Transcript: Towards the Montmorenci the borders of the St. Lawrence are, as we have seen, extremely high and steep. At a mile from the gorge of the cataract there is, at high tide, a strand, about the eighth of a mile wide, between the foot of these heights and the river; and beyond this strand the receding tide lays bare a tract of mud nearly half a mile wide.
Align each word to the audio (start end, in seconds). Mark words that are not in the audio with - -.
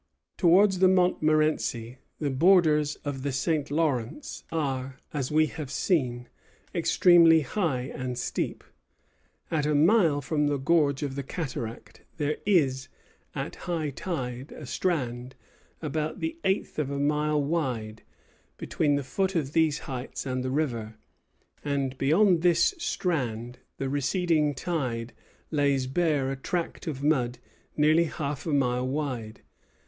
Towards 0.35 0.79
the 0.79 0.87
Montmorenci 0.87 1.99
the 2.17 2.31
borders 2.31 2.95
of 3.05 3.21
the 3.21 3.31
St. 3.31 3.69
Lawrence 3.69 4.43
are, 4.51 4.97
as 5.13 5.31
we 5.31 5.45
have 5.45 5.69
seen, 5.69 6.27
extremely 6.73 7.41
high 7.41 7.91
and 7.93 8.17
steep. 8.17 8.63
At 9.51 9.67
a 9.67 9.75
mile 9.75 10.19
from 10.19 10.47
the 10.47 10.57
gorge 10.57 11.03
of 11.03 11.13
the 11.13 11.21
cataract 11.21 12.01
there 12.17 12.37
is, 12.47 12.87
at 13.35 13.55
high 13.69 13.91
tide, 13.91 14.51
a 14.53 14.65
strand, 14.65 15.35
about 15.83 16.19
the 16.19 16.35
eighth 16.43 16.79
of 16.79 16.89
a 16.89 16.97
mile 16.97 17.39
wide, 17.39 18.01
between 18.57 18.95
the 18.95 19.03
foot 19.03 19.35
of 19.35 19.53
these 19.53 19.77
heights 19.85 20.25
and 20.25 20.43
the 20.43 20.49
river; 20.49 20.95
and 21.63 21.95
beyond 21.99 22.41
this 22.41 22.73
strand 22.79 23.59
the 23.77 23.87
receding 23.87 24.55
tide 24.55 25.13
lays 25.51 25.85
bare 25.85 26.31
a 26.31 26.35
tract 26.35 26.87
of 26.87 27.03
mud 27.03 27.37
nearly 27.77 28.05
half 28.05 28.47
a 28.47 28.51
mile 28.51 28.87
wide. 28.87 29.41